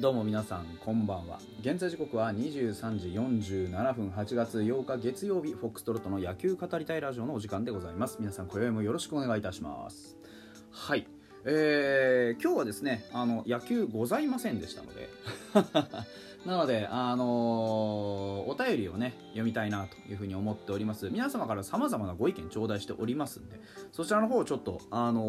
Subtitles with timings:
[0.00, 1.38] どうも皆さんこんばんは。
[1.60, 8.16] 現在時刻は23時47分8月8日月曜日フォックストロットの野球語りたいラジオのお時間でございます。
[8.18, 10.16] 皆さん今宵もよろしくお願いいたします。
[10.70, 11.06] はい。
[11.44, 15.10] えー、今日はですねあの野球ございませんでしたので
[16.46, 21.10] なので、あのー、お便りをね、読みたいなというふうに思っております。
[21.10, 23.60] 皆様から様々なご意見頂戴しておりますんで、
[23.92, 25.26] そちらの方をちょっと、あのー、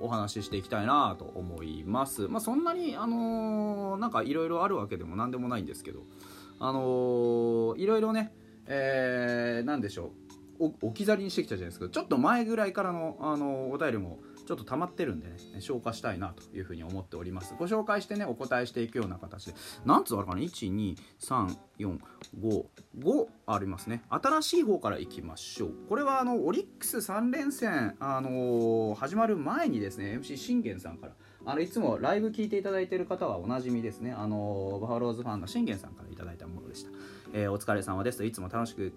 [0.00, 2.26] お話ししていきたいなと思います。
[2.26, 6.00] まあ、そんなに、あのー、なんかいろいろあるわけでも何でもないんですけど、
[6.58, 8.34] あのいろいろね、
[8.66, 10.12] えー、なんでしょ
[10.58, 11.88] う、置き去りにしてきたじゃないですか。
[11.88, 14.18] ちょっと前ぐらいからの、あのお便りも、
[14.50, 17.54] ちょっと溜まってるんでね消化したいなというふうに思っております。
[17.56, 19.54] ご紹介してねお答えしていくような形で。
[19.84, 21.06] 何つあるかな12345
[21.78, 24.02] 5ありますね。
[24.08, 25.74] 新しい方からいきましょう。
[25.88, 31.12] これはあのオリックス3連戦、あのー、始まる前にですね MC 信玄さんから。
[31.46, 34.10] あのいつもライブ聞いていただいている方はおなじみですね。
[34.10, 36.90] あのー、バファローズファンの信玄さんからいただいたものでした。
[37.32, 38.92] えー、お疲れ様ですといつも楽しく、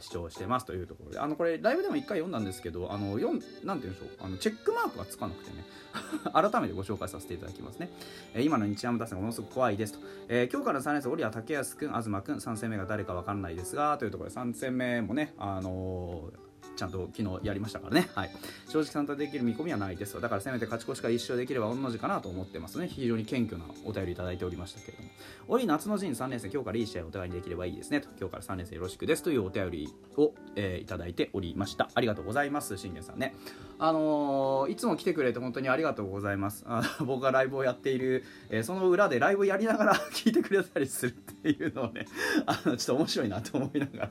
[0.00, 1.18] 視聴してますというところで。
[1.18, 4.26] あのこれライブでも1回読んだんですけどあの読んなんて言うんでしょう？
[4.26, 5.64] あのチェックマークがつかなくてね。
[6.32, 7.90] 改めてご紹介させていただきますね、
[8.34, 16.45] えー、今の日山打線がものすごく怖いですと、えー、今日から3年生折谷竹安君東君3戦目が誰か分かんないですがというところで3戦目もねあのー
[16.76, 18.30] ちゃんと昨日やりましたからね、はい、
[18.68, 22.88] 正直参加できる見込みはないですだからせめて勝ち越しから1勝できれば御の字かなと思ってますね。
[22.88, 25.10] 非常に謙虚なお便りいただいておりましたけれども。
[25.48, 28.00] おり夏の陣3連戦今日からいい試合をお互いにできればいいですね。
[28.00, 31.88] と今日から3連戦よろしくですというお便りを、えー、いただいておりました。
[31.94, 33.34] ありがとうございます信玄さんね。
[33.78, 36.64] あのー、いつも来てくれて本当にありがとうございます。
[36.66, 42.06] あ僕がライブをやっている、えー、その裏でライブをやりながら 聞いてくれたりするっていうのをね
[42.46, 44.10] あのちょっと面白いなと思いながら。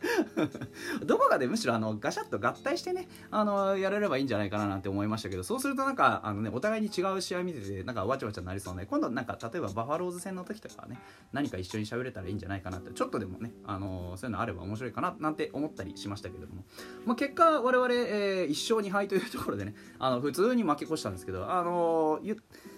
[1.04, 8.86] どこかでむしろあのガシャッと合体してねあのやれればいいんじゃないかななんて思いましたけどそうするとなんかあの、ね、お互いに違う試合見ててなんかわちゃわちゃになりそうね。
[8.86, 10.98] 今度なんか例えばバファローズ戦の時とかはね
[11.32, 16.64] 何か一緒に喋れたらいいんじゃないかなってちょっとでもねあのそういうのあれば面白いかななんて思ったりしましたけども、
[17.04, 22.36] まあ、結果我々、えー、1勝2敗というところでねあの普通に負け越したんですけどあのー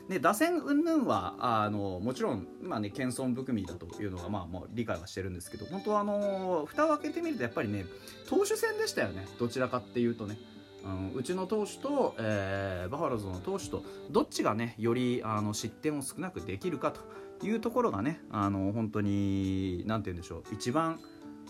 [0.08, 7.84] で打線云々はあのもちろん、まあね、謙遜含みだというのが、まあ、もう理解はしてるんですけど本当はあの蓋を開けてみるとやっぱりね
[8.26, 10.38] 投手戦でしたよねどちらかっていうとね。
[10.84, 21.00] うん、うちの投手と、えー、バファローズの投手とどっちがねよりあの失点を少なくできるかというところがねあの本当に何て言うんでしょう一番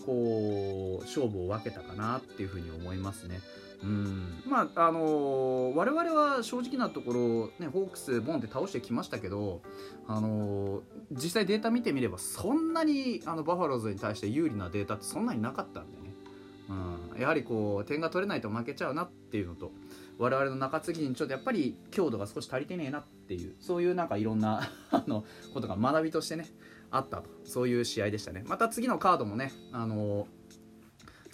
[0.03, 3.39] こう勝負を分けたかなっていうふうに思いますね。
[3.85, 7.19] まああのー、我々は正直なところ、
[7.59, 9.61] ね、ホークスボンって倒してきましたけど、
[10.07, 10.81] あのー、
[11.11, 16.13] 実際データ見てみればそんなにあのバファローズに対して有利なデータってそんなになかったんでね、
[17.13, 19.71] うん、やはりこう点が取れないと負けちゃうなっていうのと
[20.17, 25.23] 我々の中継ぎにちょっとやっぱり強度が少し足りてねえなっていうそういうなんかいろんな あの
[25.53, 26.49] ことが学びとしてね
[26.91, 27.29] あったと。
[27.45, 28.43] そういう試合でしたね。
[28.47, 30.38] また次のカードもね、あのー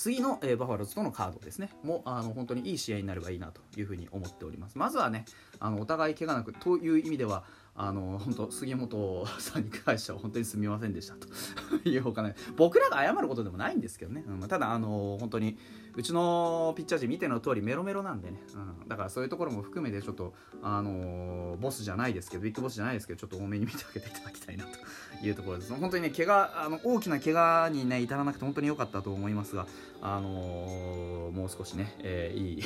[0.05, 1.71] 次の、えー、バファローズとのカードですね。
[1.81, 4.77] もあの本当にいい試合になればいいなというふうに思っております。
[4.77, 5.25] まずはね
[5.59, 7.43] あのお互い怪我なくという意味では
[7.77, 11.27] あの本当杉本さんに関しては本当にすみませんでしたと。
[11.87, 15.57] いうほかね僕らが謝ることでもないんですけどね、うん、ただあの本当に
[15.95, 18.41] うちのピッチャー陣見ての通りメロメロなんでね、
[18.81, 24.71] うん、だからそういうところも含めてちょっとあのボスじゃないですけどビッグボスじゃないですけどちょっと多めに見てあげていただきたいなと。
[25.23, 25.73] いうところです。
[25.73, 29.65] 本当にね怪我あの大きな怪我にね至らなくて本当に良かったと思いますが
[30.01, 32.63] あのもう少しね、えー、いい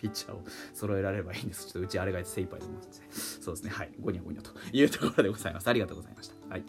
[0.00, 0.42] ピッチャーを
[0.74, 1.66] 揃えられればいいんです。
[1.66, 4.50] ちょっとうちあれが精一杯でますので、そうですね、はい、ゴニョゴニョと。
[4.72, 5.68] いうところでございます。
[5.68, 6.34] ありがとうございました。
[6.48, 6.64] はい。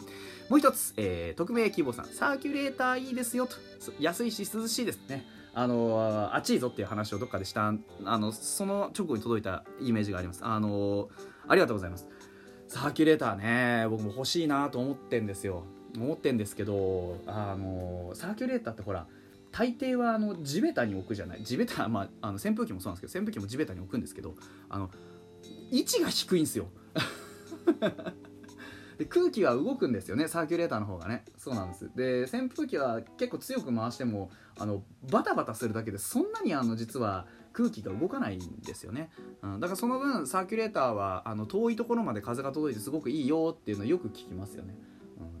[0.48, 3.56] もう一つ、えー、匿名希望さん、サーキュレーターいいですよと、
[3.98, 5.26] 安いし涼しいですね。
[5.52, 7.74] あの暑いぞっていう話をどっかでした。
[8.04, 10.44] あのその直後に届いたイメージがあります。
[10.44, 11.08] あの
[11.48, 12.06] ありがとうございます。
[12.68, 15.64] サーキュレーターね僕も欲しいなと思ってんですよ。
[15.96, 19.08] 思ってんですけどあのサーキュレーターってほら
[19.52, 21.42] 大抵はあの地べたに置くじゃない。
[21.42, 24.34] 地べた、まあ、あの扇風機もそうなんですけど扇風機も地べたに置くんですけど
[24.68, 24.90] あの
[25.70, 26.68] 位置が低いんですよ。
[28.98, 30.28] で空気は動くんですよね。
[30.28, 31.24] サーキュレーターの方がね。
[31.36, 31.90] そうなんです。
[31.96, 39.10] で扇風機は結構強く回してもあのバタバタするだけでそんなにあの実は空気が動かないんですよね、
[39.42, 44.76] うん、だからその分サーキュレーターはあの遠いところまで風が届いてすごくいいよっていうのをよく聞きますよね。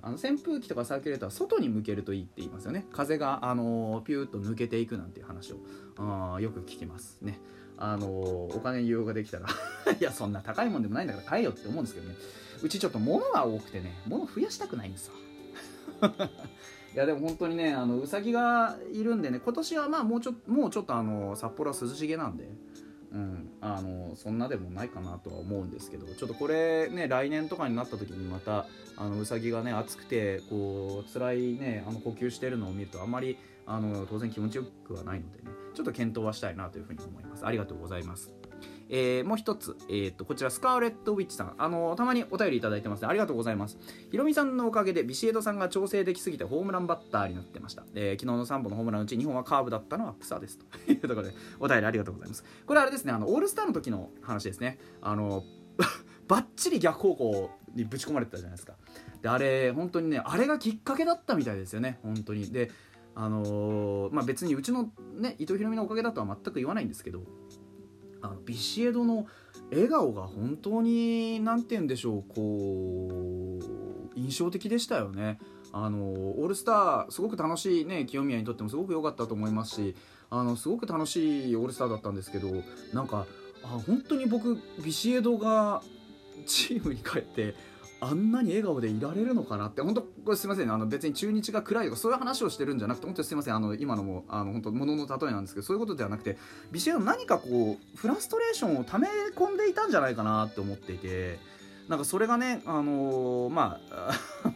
[0.02, 2.86] あの扇風機とかサーキュレーターは外に向けるといいって言いますよね。
[2.92, 5.56] 風が、あのピューッと抜けていくなんていう話を
[5.96, 7.18] あよく聞きます。
[7.22, 7.40] ね。
[7.76, 9.48] あのお金利用ができたら
[9.98, 12.14] いやそんな高いもんでもないんだから買えよって思うんですけどね。
[12.62, 15.14] うちちょっと物が多くてね物増やしたくないんですよ。
[16.94, 22.50] いやでも本当にねあのうさぎがいるんでね今年はまあもうちょもうちょっとあの札幌は涼しげなんで
[23.12, 28.66] うん、あのそんなでもないかなとは思うんですけどちょっとこれね来年とかになった時にまた
[28.96, 37.46] あのうさぎがね暑くてこう辛いねあの呼吸してるのを見るとあんまりあの当然気持ちよくはないのでねちょっと検討はしたいなというふうに思います。
[37.46, 38.39] ありがとうございます。
[38.90, 43.08] えー、もう一つ、えー、とこちらスカーレット・ウィッチさん、あのー、たまにお便りいただいてますね。
[43.08, 43.78] ありがとうございます。
[44.10, 50.66] ひろみさんのおかげでビシエドさんが調整できすぎてホームランバッターになってました、えー、昨日の3本のホームランのうち2本はカーブだったのは草ですと。
[50.90, 52.44] いうところでお便りありがとうございます。
[52.66, 54.78] これあれですねあのオールスターの時の話ですね。
[55.00, 55.44] あの
[56.26, 58.74] バッチリ逆方向にぶち込まれてたじゃないですか。
[59.22, 61.98] であれ本当にねあれがきっかけだったみたいですよね。
[62.02, 62.50] 本当に。
[62.50, 62.70] で
[63.14, 67.22] あのー、まあ別にうちのね伊藤ひろみのおかげだとは全く言わないんですけど
[68.22, 69.26] あのビシエドの
[69.70, 75.38] 笑顔が本当に何て言うんでしょうこう印象的でしたよね。
[75.72, 79.94] あのオールスターすごく楽しいね清宮にとってもすごく良かったと思いますし
[80.28, 82.48] あのすごく楽しいオールスターだったんですけど
[82.92, 83.26] なんか
[83.62, 85.82] あ本当に僕ビシエドが
[86.46, 87.54] チームに帰って
[88.00, 89.82] あんなに笑顔でいられるのかなって。
[89.82, 90.72] 本当これすみません。
[90.72, 93.54] あの別に中日が暗いとかそういう話をしてるんじゃなくて本当すみません。
[93.54, 96.38] あの今のもあの本当ものの例えなんですけどそういうことではなくて
[96.72, 101.38] ビシエド何かこうフラストレーションを溜め込んでいたんじゃないかなって思っていて
[101.88, 103.80] なんかそれがねあのー、ま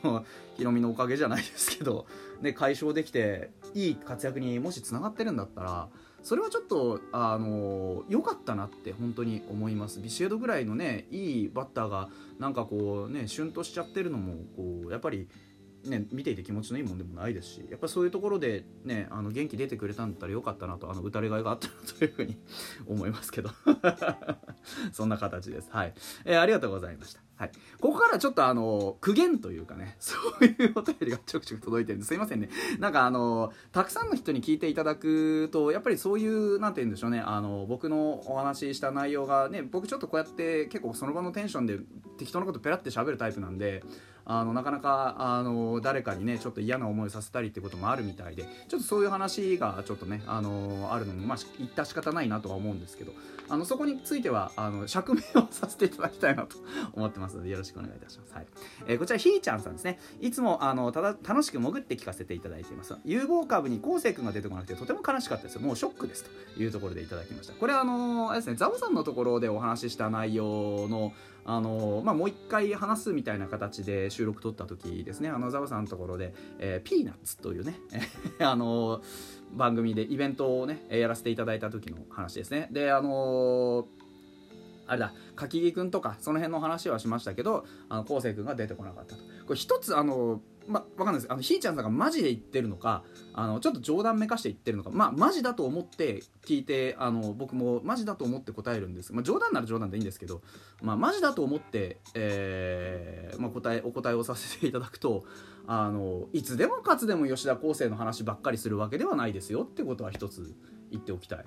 [0.04, 0.22] あ
[0.56, 2.06] ヒロミのおかげじゃないですけど、
[2.40, 5.88] ね、解消できていい活躍にもしつながってるんだったら
[6.24, 10.00] それはちょっとあの良かったなって本当に思います。
[10.00, 15.28] ビシエドぐらいのねいいバッターがなんかこうねシュンとしちゃってるのもこうやっぱり
[15.84, 22.36] ね、見ていて気持ちのいいもんでもないですしやっぱそういうところで、ね、あの元気出てくれたんだったらよかったなとあの打たれがいがあったなというふうに
[22.86, 23.50] 思いますけど。
[24.92, 25.94] そんな形です、はい。
[26.24, 27.20] えー、ありがとうございました。
[27.36, 27.50] はい、
[27.80, 32.48] ここからちょっとあの苦言というかね そういうお便りがちょくちょく届いてるんですいませんね。
[32.78, 41.80] なんかあのたくさんの人に聞いていただくとやっぱりそういうなんて言うんでしょうねあの僕のお話しした内容がね僕ちょっとこうやって結構その場のテンションで
[42.18, 43.82] 適当なことペラって喋るタイプなんで
[44.26, 53.12] あのなかなかあの誰かにねちょっと嫌な思いさせたりってこともあるみたいでちょっとそういう話がちょっとねあのあるのもまあ言った仕方ないなとは思うんですけど
[53.48, 56.56] あのそこについてはあの釈明をさせていただきたいなと
[56.94, 58.46] 思ってますのでよろしくお願いいたします、はい。
[58.86, 59.98] えー、こちらひーちゃんさんですね。
[60.20, 62.94] いつもあのただ楽しく潜って聞かせていただいています。
[63.04, 65.58] 有望株に昴生君が出てこなくてとても悲しかったです。
[65.58, 66.24] もうショックです。
[66.24, 67.52] というところでいただきました。
[67.54, 71.12] これあのあれですねザボさんのところでお話しした内容の
[71.46, 75.28] あのまあ、もう一回話すみたいな形で収録撮った時ですね。
[75.28, 77.78] あのザブさんのところで、えー、ピーナッツというね
[78.40, 79.02] あの
[79.52, 82.68] 番組でイベントをねやらせていただいた時の話ですね。
[82.72, 83.86] であの
[84.86, 89.22] あれだ柿木君とかその辺の話はしましたけどあの昴生君が出てこなかったと。
[89.46, 91.26] これ一つあのま、わかんないです。
[91.30, 100.42] あのひーちゃんさんがマジで言ってるのかあのちょっと冗談めかして言ってるのかまあマジだと思って聞いてあの僕もマジだと思って答えるんです、まあ、冗談なら冗談でいいんですけど、
[100.82, 105.24] まあ、マジだと思って、えーまあ、答えお答えをさせていただくと
[105.66, 110.54] あのいつでもかつでも吉田康生の話ばっかりするわけではないですよってことは一つ
[110.90, 111.44] 言っておきたい。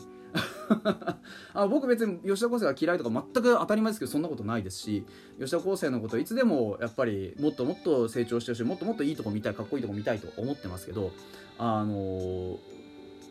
[1.54, 5.06] あ僕別に吉田康生が嫌いとか全く当たり前ですけどそんなことないですし
[5.40, 11.12] 吉田康生のこといつでもやっぱりもっともっと成長してほしいもっともっといいとこ見たいかっこいいとこ見たいと思ってますけど
[11.58, 12.58] あの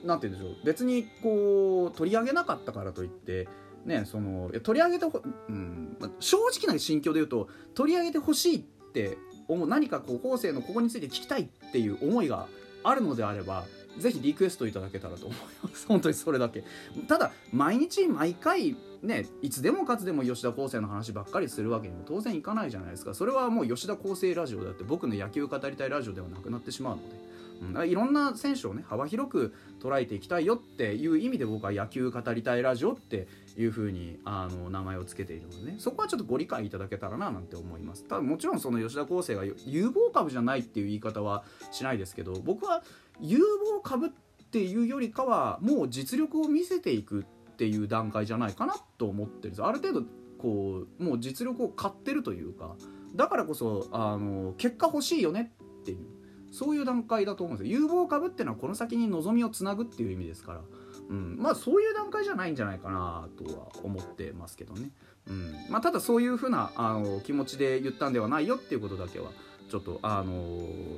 [0.04, 3.48] なんて言うんでしょう別にこう取り上げなかったからといって
[3.84, 8.60] ねその取り上げてほ、うん、正直な心境で言うと取り上げてほしいっ
[8.92, 12.46] て思う何かこう後世のここについて聞きたいっていう思いが
[12.82, 13.64] あるのであれば
[13.98, 15.86] ぜひリクエストいただけたらと思います。
[15.88, 16.64] 本当にそれだけ。
[17.08, 23.14] ただ毎日毎回ねいつでもかつでも吉田康生の話ばっかりするわけにも当然いかないじゃないですか。
[23.14, 27.36] それはもう吉田康生ラジオだって僕の野球語りたいラジオではなくなってしまうので。
[27.58, 35.76] うん、いろんな選手をね幅広く捉えていきたいよっていう意味で僕は野球語りたいラジオっていう風にあに名前を付けているのでね。
[35.78, 38.04] そこはちょっとご理解いただけたらななんて思います。
[38.04, 42.82] ただもちろんその吉田康生が有望株じゃないっていう言い方はしないですけど僕は
[43.20, 44.10] 有望株っ
[44.50, 47.24] ていうよりかはもう実力を見せていくっ
[47.56, 49.62] ていう段階じゃないかなと思ってるんです。
[49.62, 50.06] ある程度
[50.38, 52.76] こうもう実力を買ってるというか
[53.14, 56.06] だからこそあの結果欲しいよねっていう
[56.52, 57.80] そういう段階だと思うんですよ。
[57.80, 60.62] 有望株っていうのはこの先に望みをつなぐっていう意味ですから、
[61.08, 64.90] うん、まあそういう段階じゃないんじゃないかなとは思ってますけどね、
[65.28, 65.54] うん。
[65.70, 69.30] まあ、ただそういうふうなあの気持ちで言ったんではないよっていうことだけは
[69.70, 70.32] ちょっとあの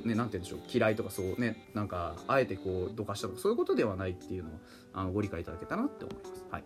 [0.05, 4.53] ね何て言うんでしょう嫌いとかそうねなんかあえてこうどかしたとかそういうことではないっていうのを
[4.93, 6.45] あのご理解いただけたらなって思います。
[6.51, 6.63] はい。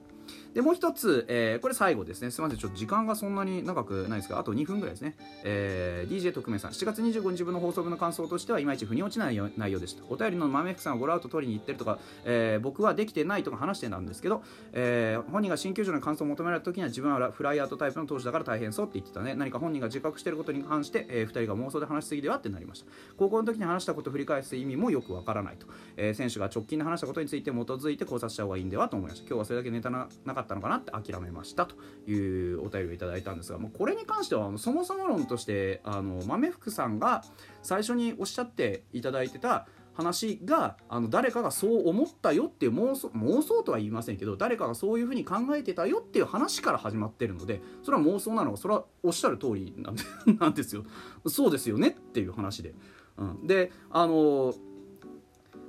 [0.53, 2.31] でもう一つ、えー、これ最後ですね。
[2.31, 2.59] すみません。
[2.59, 6.71] ちょっと時間がそんなに長くないですがあと2分ぐらいですね、えー、DJ 特命さん。
[6.71, 10.03] 7月25日分の放送分の感想としてはいまいち腑に落ちない内容でした。
[10.09, 14.43] お便りの豆福さんをゴロアウト取りに行ってるとか、えー、僕はできてないとか話してたんですけど、
[14.73, 19.33] えー、本人が新球場の感想を求められた時には自分はフライアウトタイプの投手だから大変そうって言ってたね。
[19.35, 22.91] 何か本人が自覚していることに関して、えー、2人が妄想で話しすぎではってなりました。
[23.17, 25.67] 高校の時に話したことを振り返す意味もよくわからないと、
[25.97, 29.27] えー、選手が直近で話したことについて基づいて考察した方がいいんではと思いました。
[29.27, 31.75] 今日はそれだけネタななかったのかなって諦めましたと
[32.09, 37.23] いうお便りをいただいたんですがもうこれに関してはあのそもそも論としてあの豆福さんが
[37.61, 50.03] 最初におっしゃっていただいてた話があの誰かがそう思ったよっていう妄想妄想とは言いませんけど誰かがそういうふうに考えてたよっていう話から始まってるのでそれは妄想なのかそれはおっしゃる通りなんで
[50.39, 50.83] なんですよ。
[51.27, 52.73] そうですよねっていう話で、
[53.17, 54.53] うん、であの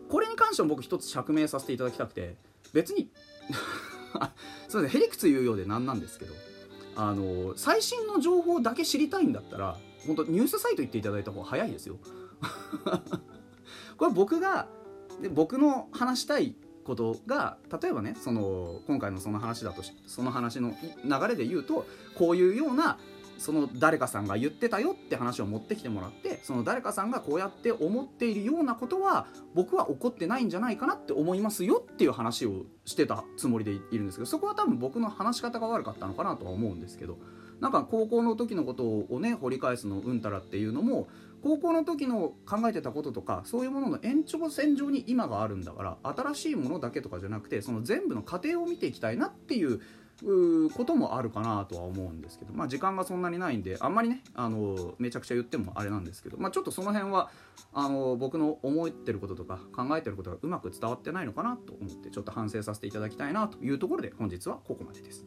[0.09, 2.37] これに関しても僕一つ釈明させていただきたくて
[2.73, 3.11] 別に
[4.69, 6.35] そうですねへりくつ言うようで何なんですけど
[6.97, 11.97] あの最新の情報だけ知りたいんだったら本当ニュースサイト行っていただいた方が早いですよ。
[13.97, 14.69] これ僕が
[15.21, 16.55] で僕の話したい
[16.85, 22.99] ことが例えばねその今回のその話だとその話の流れで言うとこういうような
[23.39, 37.19] その誰かさんが言ってたよって話を持ってきてもらってその誰かさんがこうやって思っているようなことは僕は起こってないんじゃないかなって思いますよっていう話をしてたつもりでいるんですけどそこは多分僕の話し方が悪かったのかなとは思うんですけど
[37.61, 41.09] なんか高校の時のことをね掘り返すのうんたらっていうのも
[41.43, 49.81] 高校の時の考えてたこととかそういうものの延長線上に今があるんだから新しいものだけとかじゃなくてその全部の過程を見ていきたいなっていう
[50.23, 57.31] こともあるかなとは思うんですけど、まあ、時間がそんなにないんであんまりねあのめちゃくちゃ言ってもあれなんですけど、まあ、ちょっとその辺は
[57.73, 65.25] あの僕の思ってることとか考えてることがうまく伝わってないのかなと思ってちょっと反省させていただきたいなというところで本日はここまでです。